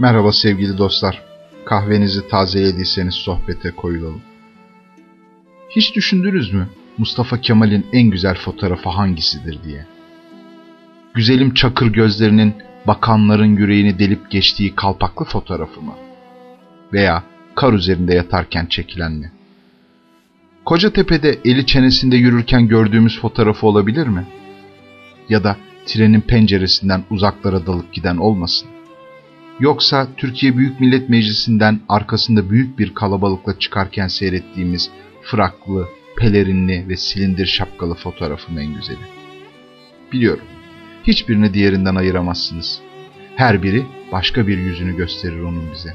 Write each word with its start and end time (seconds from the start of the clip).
Merhaba 0.00 0.32
sevgili 0.32 0.78
dostlar. 0.78 1.22
Kahvenizi 1.64 2.28
tazelediyseniz 2.28 3.14
sohbete 3.14 3.70
koyulalım. 3.70 4.22
Hiç 5.70 5.96
düşündünüz 5.96 6.52
mü 6.52 6.68
Mustafa 6.98 7.40
Kemal'in 7.40 7.86
en 7.92 8.10
güzel 8.10 8.34
fotoğrafı 8.34 8.88
hangisidir 8.88 9.58
diye? 9.64 9.86
Güzelim 11.14 11.54
çakır 11.54 11.86
gözlerinin 11.86 12.54
bakanların 12.86 13.56
yüreğini 13.56 13.98
delip 13.98 14.30
geçtiği 14.30 14.74
kalpaklı 14.74 15.24
fotoğrafı 15.24 15.80
mı? 15.80 15.94
Veya 16.92 17.22
kar 17.54 17.72
üzerinde 17.72 18.14
yatarken 18.14 18.66
çekilen 18.66 19.12
mi? 19.12 19.32
Kocatepe'de 20.64 21.38
eli 21.44 21.66
çenesinde 21.66 22.16
yürürken 22.16 22.68
gördüğümüz 22.68 23.20
fotoğrafı 23.20 23.66
olabilir 23.66 24.06
mi? 24.06 24.26
Ya 25.28 25.44
da 25.44 25.56
trenin 25.86 26.20
penceresinden 26.20 27.04
uzaklara 27.10 27.66
dalıp 27.66 27.92
giden 27.92 28.16
olmasın? 28.16 28.77
Yoksa 29.60 30.08
Türkiye 30.16 30.56
Büyük 30.56 30.80
Millet 30.80 31.08
Meclisi'nden 31.08 31.80
arkasında 31.88 32.50
büyük 32.50 32.78
bir 32.78 32.94
kalabalıkla 32.94 33.58
çıkarken 33.58 34.08
seyrettiğimiz 34.08 34.90
fraklı, 35.22 35.88
pelerinli 36.16 36.88
ve 36.88 36.96
silindir 36.96 37.46
şapkalı 37.46 37.94
fotoğrafım 37.94 38.58
en 38.58 38.74
güzeli. 38.74 38.98
Biliyorum, 40.12 40.44
hiçbirini 41.04 41.54
diğerinden 41.54 41.94
ayıramazsınız. 41.94 42.80
Her 43.36 43.62
biri 43.62 43.86
başka 44.12 44.46
bir 44.46 44.58
yüzünü 44.58 44.96
gösterir 44.96 45.40
onun 45.40 45.72
bize. 45.72 45.94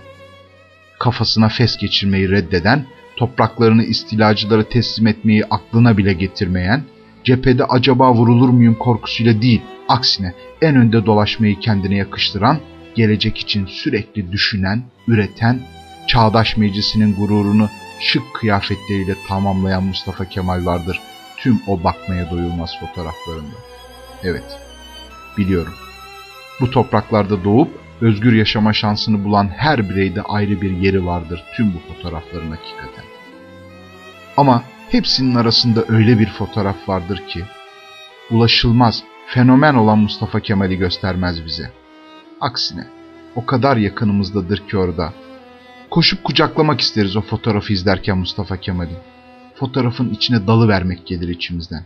Kafasına 1.00 1.50
fes 1.50 1.78
geçirmeyi 1.78 2.30
reddeden, 2.30 2.86
topraklarını 3.16 3.84
istilacılara 3.84 4.64
teslim 4.64 5.08
etmeyi 5.08 5.46
aklına 5.46 5.98
bile 5.98 6.14
getirmeyen, 6.14 6.84
cephede 7.24 7.66
acaba 7.66 8.14
vurulur 8.14 8.50
muyum 8.50 8.76
korkusuyla 8.76 9.42
değil, 9.42 9.62
aksine 9.90 10.34
en 10.62 10.76
önde 10.76 11.06
dolaşmayı 11.06 11.60
kendine 11.60 11.96
yakıştıran, 11.96 12.60
gelecek 12.96 13.38
için 13.38 13.66
sürekli 13.66 14.32
düşünen, 14.32 14.84
üreten, 15.08 15.60
çağdaş 16.08 16.58
meclisinin 16.58 17.16
gururunu 17.16 17.70
şık 18.00 18.24
kıyafetleriyle 18.34 19.16
tamamlayan 19.28 19.84
Mustafa 19.84 20.26
Kemal 20.26 20.66
vardır 20.66 21.00
tüm 21.38 21.62
o 21.68 21.84
bakmaya 21.84 22.32
doyulmaz 22.32 22.80
fotoğraflarında. 22.80 23.56
Evet, 24.24 24.60
biliyorum. 25.38 25.74
Bu 26.60 26.72
topraklarda 26.72 27.44
doğup 27.44 27.70
özgür 28.02 28.34
yaşama 28.34 28.74
şansını 28.74 29.24
bulan 29.24 29.50
her 29.58 29.90
bireyde 29.90 30.22
ayrı 30.22 30.62
bir 30.62 30.72
yeri 30.72 31.06
vardır 31.06 31.44
tüm 31.56 31.74
bu 31.74 31.94
fotoğrafların 31.94 32.52
hakikaten. 32.52 33.06
Ama 34.38 34.64
hepsinin 34.90 35.36
arasında 35.36 35.86
öyle 35.88 36.20
bir 36.20 36.30
fotoğraf 36.30 36.90
vardır 36.90 37.28
ki, 37.28 37.44
ulaşılmaz, 38.32 39.04
fenomen 39.28 39.74
olan 39.74 40.00
Mustafa 40.00 40.40
Kemal'i 40.40 40.78
göstermez 40.78 41.46
bize. 41.46 41.83
Aksine, 42.44 42.88
o 43.36 43.46
kadar 43.46 43.78
yakınımızdadır 43.78 44.68
ki 44.68 44.78
orada, 44.78 45.14
Koşup 45.94 46.24
kucaklamak 46.24 46.82
isteriz 46.82 47.16
o 47.16 47.22
fotoğrafı 47.22 47.74
izlerken 47.74 48.18
Mustafa 48.18 48.58
Kemal'i. 48.58 48.98
Fotoğrafın 49.56 50.10
içine 50.10 50.48
dalı 50.48 50.68
vermek 50.68 51.08
gelir 51.08 51.28
içimizden. 51.28 51.84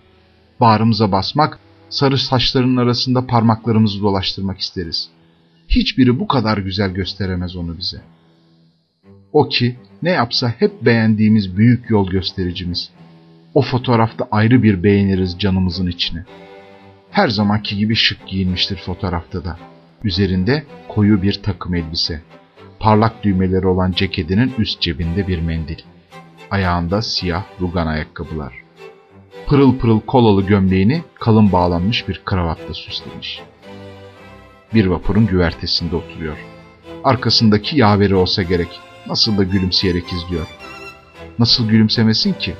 Bağrımıza 0.59 1.11
basmak, 1.11 1.59
sarı 1.89 2.17
saçlarının 2.17 2.77
arasında 2.77 3.27
parmaklarımızı 3.27 4.01
dolaştırmak 4.01 4.59
isteriz. 4.59 5.09
Hiçbiri 5.67 6.19
bu 6.19 6.27
kadar 6.27 6.57
güzel 6.57 6.91
gösteremez 6.91 7.55
onu 7.55 7.77
bize. 7.77 8.01
O 9.33 9.49
ki 9.49 9.75
ne 10.01 10.11
yapsa 10.11 10.49
hep 10.59 10.85
beğendiğimiz 10.85 11.57
büyük 11.57 11.89
yol 11.89 12.09
göstericimiz. 12.09 12.89
O 13.53 13.61
fotoğrafta 13.61 14.27
ayrı 14.31 14.63
bir 14.63 14.83
beğeniriz 14.83 15.39
canımızın 15.39 15.87
içine. 15.87 16.25
Her 17.11 17.29
zamanki 17.29 17.77
gibi 17.77 17.95
şık 17.95 18.27
giyinmiştir 18.27 18.77
fotoğrafta 18.77 19.45
da. 19.45 19.59
Üzerinde 20.03 20.63
koyu 20.87 21.21
bir 21.21 21.41
takım 21.43 21.75
elbise 21.75 22.21
parlak 22.79 23.23
düğmeleri 23.23 23.67
olan 23.67 23.91
ceketinin 23.91 24.53
üst 24.57 24.81
cebinde 24.81 25.27
bir 25.27 25.39
mendil. 25.39 25.77
Ayağında 26.51 27.01
siyah 27.01 27.43
rugan 27.61 27.87
ayakkabılar. 27.87 28.53
Pırıl 29.47 29.77
pırıl 29.77 29.99
kolalı 29.99 30.45
gömleğini 30.45 31.03
kalın 31.15 31.51
bağlanmış 31.51 32.07
bir 32.07 32.21
kravatla 32.25 32.73
süslemiş. 32.73 33.41
Bir 34.73 34.85
vapurun 34.85 35.27
güvertesinde 35.27 35.95
oturuyor. 35.95 36.37
Arkasındaki 37.03 37.77
yaveri 37.77 38.15
olsa 38.15 38.43
gerek. 38.43 38.79
Nasıl 39.07 39.37
da 39.37 39.43
gülümseyerek 39.43 40.13
izliyor. 40.13 40.47
Nasıl 41.39 41.69
gülümsemesin 41.69 42.33
ki? 42.33 42.53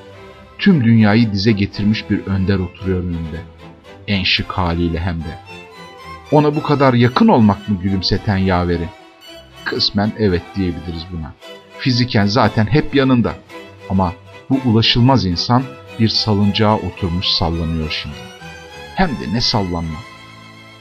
Tüm 0.59 0.83
dünyayı 0.83 1.31
dize 1.31 1.51
getirmiş 1.51 2.09
bir 2.09 2.25
önder 2.25 2.59
oturuyor 2.59 3.03
önünde. 3.03 3.41
En 4.07 4.23
şık 4.23 4.51
haliyle 4.51 4.99
hem 4.99 5.19
de. 5.19 5.39
Ona 6.31 6.55
bu 6.55 6.63
kadar 6.63 6.93
yakın 6.93 7.27
olmak 7.27 7.69
mı 7.69 7.79
gülümseten 7.81 8.37
yaveri? 8.37 8.89
Kısmen 9.63 10.11
evet 10.19 10.41
diyebiliriz 10.55 11.05
buna. 11.11 11.33
Fiziken 11.79 12.25
zaten 12.25 12.65
hep 12.65 12.95
yanında. 12.95 13.33
Ama 13.89 14.13
bu 14.49 14.59
ulaşılmaz 14.65 15.25
insan 15.25 15.63
bir 15.99 16.09
salıncağa 16.09 16.75
oturmuş 16.75 17.27
sallanıyor 17.27 17.99
şimdi. 18.01 18.15
Hem 18.95 19.09
de 19.09 19.33
ne 19.33 19.41
sallanma. 19.41 19.99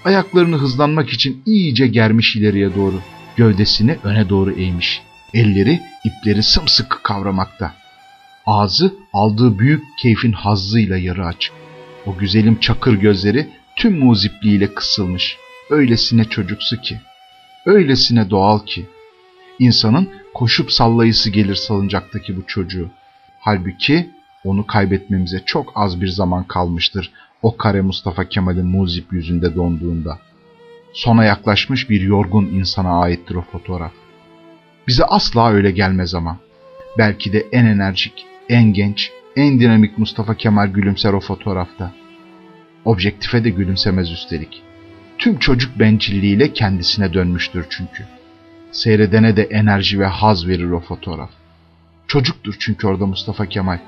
Ayaklarını 0.05 0.57
hızlanmak 0.57 1.11
için 1.11 1.43
iyice 1.47 1.87
germiş 1.87 2.37
ileriye 2.37 2.75
doğru. 2.75 3.01
Gövdesini 3.37 3.99
öne 4.05 4.29
doğru 4.29 4.53
eğmiş. 4.53 5.03
Elleri 5.35 5.81
ipleri 6.05 6.43
sımsıkı 6.43 7.03
kavramakta. 7.03 7.75
Ağzı 8.47 8.95
aldığı 9.13 9.59
büyük 9.59 9.85
keyfin 9.99 10.33
hazzıyla 10.33 10.97
yarı 10.99 11.27
açık. 11.27 11.53
O 12.07 12.17
güzelim 12.17 12.61
çakır 12.61 12.95
gözleri 12.95 13.49
tüm 13.77 13.99
muzipliğiyle 13.99 14.75
kısılmış. 14.75 15.37
Öylesine 15.71 16.25
çocuksu 16.25 16.81
ki 16.81 17.01
öylesine 17.67 18.31
doğal 18.31 18.59
ki. 18.59 18.87
insanın 19.59 20.09
koşup 20.35 20.73
sallayısı 20.73 21.31
gelir 21.31 21.55
salıncaktaki 21.55 22.37
bu 22.37 22.47
çocuğu. 22.47 22.91
Halbuki 23.41 24.11
onu 24.45 24.67
kaybetmemize 24.67 25.43
çok 25.47 25.73
az 25.75 26.01
bir 26.01 26.09
zaman 26.09 26.45
kalmıştır 26.45 27.11
o 27.43 27.57
kare 27.57 27.81
Mustafa 27.81 28.29
Kemal'in 28.29 28.67
muzip 28.67 29.13
yüzünde 29.13 29.55
donduğunda. 29.55 30.19
Sona 30.93 31.25
yaklaşmış 31.25 31.91
bir 31.91 32.01
yorgun 32.01 32.47
insana 32.47 33.01
aittir 33.01 33.35
o 33.35 33.43
fotoğraf. 33.43 33.93
Bize 34.89 35.05
asla 35.05 35.53
öyle 35.53 35.71
gelmez 35.71 36.15
ama. 36.15 36.39
Belki 36.99 37.33
de 37.33 37.47
en 37.53 37.65
enerjik, 37.65 38.27
en 38.49 38.73
genç, 38.73 39.13
en 39.37 39.61
dinamik 39.61 39.99
Mustafa 39.99 40.35
Kemal 40.35 40.67
gülümser 40.67 41.13
o 41.13 41.21
fotoğrafta. 41.21 41.93
Objektife 42.87 43.45
de 43.45 43.51
gülümsemez 43.51 44.11
üstelik. 44.11 44.63
Tüm 45.19 45.39
çocuk 45.39 45.79
bencilliğiyle 45.79 46.53
kendisine 46.53 47.13
dönmüştür 47.13 47.67
çünkü. 47.71 48.05
Seyredene 48.73 49.37
de 49.37 49.43
enerji 49.43 50.01
ve 50.01 50.07
haz 50.07 50.49
verir 50.49 50.71
o 50.71 50.81
fotoğraf. 50.81 51.31
Çocuktur 52.07 52.57
çünkü 52.59 52.87
orada 52.87 53.07
Mustafa 53.07 53.47
Kemal. 53.47 53.79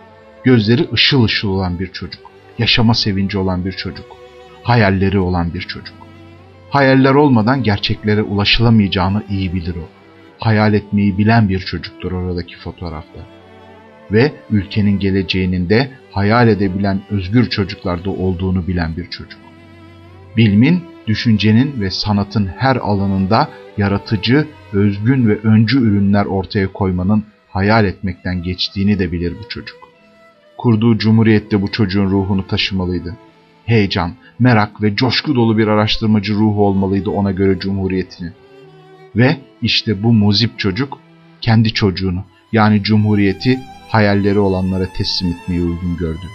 Gözleri 0.44 0.88
ışıl 0.92 1.24
ışıl 1.24 1.48
olan 1.48 1.78
bir 1.78 1.92
çocuk. 1.92 2.22
Yaşama 2.58 2.94
sevinci 2.94 3.38
olan 3.38 3.64
bir 3.64 3.72
çocuk. 3.72 4.06
Hayalleri 4.62 5.18
olan 5.18 5.54
bir 5.54 5.60
çocuk. 5.60 5.96
Hayaller 6.70 7.14
olmadan 7.14 7.62
gerçeklere 7.62 8.22
ulaşılamayacağını 8.22 9.22
iyi 9.30 9.54
bilir 9.54 9.74
o. 9.76 9.88
Hayal 10.38 10.74
etmeyi 10.74 11.18
bilen 11.18 11.48
bir 11.48 11.60
çocuktur 11.60 12.12
oradaki 12.12 12.58
fotoğrafta. 12.58 13.37
Ve 14.12 14.32
ülkenin 14.50 14.98
geleceğinin 14.98 15.68
de 15.68 15.90
hayal 16.10 16.48
edebilen 16.48 17.00
özgür 17.10 17.50
çocuklarda 17.50 18.10
olduğunu 18.10 18.66
bilen 18.66 18.96
bir 18.96 19.10
çocuk. 19.10 19.40
Bilmin 20.36 20.82
düşüncenin 21.06 21.80
ve 21.80 21.90
sanatın 21.90 22.46
her 22.46 22.76
alanında 22.76 23.48
yaratıcı, 23.76 24.46
özgün 24.72 25.28
ve 25.28 25.38
öncü 25.38 25.78
ürünler 25.78 26.24
ortaya 26.24 26.72
koymanın 26.72 27.24
hayal 27.48 27.84
etmekten 27.84 28.42
geçtiğini 28.42 28.98
de 28.98 29.12
bilir 29.12 29.32
bu 29.44 29.48
çocuk. 29.48 29.78
Kurduğu 30.58 30.98
cumhuriyette 30.98 31.62
bu 31.62 31.72
çocuğun 31.72 32.10
ruhunu 32.10 32.46
taşımalıydı. 32.46 33.16
Heyecan, 33.64 34.12
merak 34.38 34.82
ve 34.82 34.96
coşku 34.96 35.34
dolu 35.34 35.58
bir 35.58 35.68
araştırmacı 35.68 36.34
ruhu 36.34 36.66
olmalıydı 36.66 37.10
ona 37.10 37.32
göre 37.32 37.58
cumhuriyetini. 37.58 38.32
Ve 39.16 39.36
işte 39.62 40.02
bu 40.02 40.12
muzip 40.12 40.58
çocuk 40.58 40.98
kendi 41.40 41.72
çocuğunu 41.74 42.24
yani 42.52 42.82
cumhuriyeti 42.82 43.58
hayalleri 43.88 44.38
olanlara 44.38 44.92
teslim 44.92 45.30
etmeyi 45.30 45.60
uygun 45.60 45.96
gördü. 45.96 46.26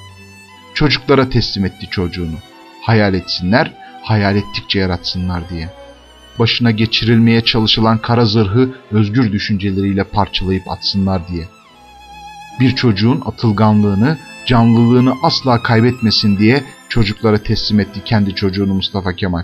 Çocuklara 0.73 1.29
teslim 1.29 1.65
etti 1.65 1.88
çocuğunu. 1.91 2.35
Hayal 2.81 3.13
etsinler 3.13 3.83
hayal 4.03 4.35
ettikçe 4.35 4.79
yaratsınlar 4.79 5.50
diye. 5.50 5.69
Başına 6.39 6.71
geçirilmeye 6.71 7.41
çalışılan 7.41 7.97
kara 7.97 8.25
zırhı 8.25 8.73
özgür 8.91 9.31
düşünceleriyle 9.31 10.03
parçalayıp 10.03 10.71
atsınlar 10.71 11.27
diye. 11.27 11.44
Bir 12.59 12.75
çocuğun 12.75 13.21
atılganlığını, 13.25 14.17
canlılığını 14.45 15.13
asla 15.23 15.63
kaybetmesin 15.63 16.38
diye 16.38 16.63
çocuklara 16.89 17.38
teslim 17.38 17.79
etti 17.79 18.01
kendi 18.06 18.35
çocuğunu 18.35 18.73
Mustafa 18.73 19.13
Kemal. 19.13 19.44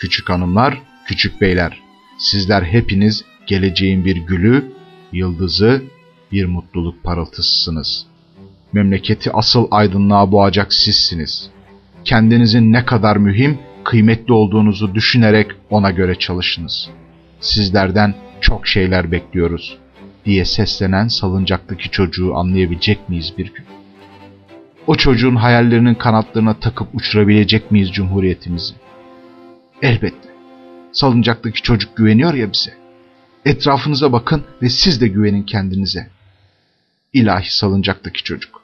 Küçük 0.00 0.28
hanımlar, 0.28 0.82
küçük 1.06 1.40
beyler, 1.40 1.82
sizler 2.18 2.62
hepiniz 2.62 3.24
geleceğin 3.46 4.04
bir 4.04 4.16
gülü, 4.16 4.72
yıldızı, 5.12 5.82
bir 6.32 6.44
mutluluk 6.44 7.04
parıltısısınız. 7.04 8.06
Memleketi 8.72 9.32
asıl 9.32 9.68
aydınlığa 9.70 10.32
boğacak 10.32 10.74
sizsiniz 10.74 11.50
kendinizin 12.08 12.72
ne 12.72 12.84
kadar 12.84 13.16
mühim, 13.16 13.58
kıymetli 13.84 14.32
olduğunuzu 14.32 14.94
düşünerek 14.94 15.50
ona 15.70 15.90
göre 15.90 16.14
çalışınız. 16.14 16.90
Sizlerden 17.40 18.14
çok 18.40 18.66
şeyler 18.66 19.12
bekliyoruz 19.12 19.78
diye 20.24 20.44
seslenen 20.44 21.08
salıncaktaki 21.08 21.90
çocuğu 21.90 22.36
anlayabilecek 22.36 23.08
miyiz 23.08 23.32
bir 23.38 23.46
gün? 23.54 23.64
O 24.86 24.94
çocuğun 24.94 25.36
hayallerinin 25.36 25.94
kanatlarına 25.94 26.54
takıp 26.54 26.94
uçurabilecek 26.94 27.70
miyiz 27.70 27.92
Cumhuriyetimizi? 27.92 28.74
Elbette. 29.82 30.28
Salıncaktaki 30.92 31.62
çocuk 31.62 31.96
güveniyor 31.96 32.34
ya 32.34 32.52
bize. 32.52 32.74
Etrafınıza 33.44 34.12
bakın 34.12 34.44
ve 34.62 34.68
siz 34.68 35.00
de 35.00 35.08
güvenin 35.08 35.42
kendinize. 35.42 36.06
İlahi 37.12 37.54
salıncaktaki 37.54 38.22
çocuk. 38.24 38.62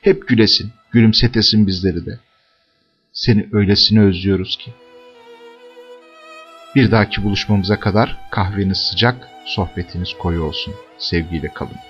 Hep 0.00 0.28
gülesin, 0.28 0.72
gülümsetesin 0.90 1.66
bizleri 1.66 2.06
de. 2.06 2.18
Seni 3.12 3.48
öylesine 3.52 4.00
özlüyoruz 4.00 4.58
ki. 4.58 4.72
Bir 6.74 6.90
dahaki 6.90 7.24
buluşmamıza 7.24 7.80
kadar 7.80 8.16
kahveniz 8.30 8.78
sıcak, 8.78 9.28
sohbetiniz 9.46 10.14
koyu 10.18 10.42
olsun. 10.42 10.74
Sevgiyle 10.98 11.48
kalın. 11.54 11.87